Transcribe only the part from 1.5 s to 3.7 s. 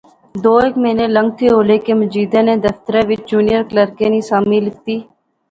ہولے کہ مجیدے نے دفترے وچ جونیئر